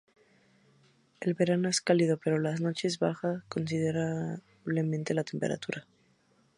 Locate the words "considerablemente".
3.49-5.13